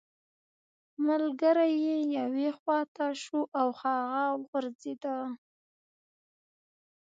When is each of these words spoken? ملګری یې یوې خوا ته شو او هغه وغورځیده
ملګری 1.05 1.73
یې 1.85 1.97
یوې 2.17 2.49
خوا 2.57 2.79
ته 2.95 3.05
شو 3.21 3.39
او 3.59 3.67
هغه 3.81 4.23
وغورځیده 4.39 5.17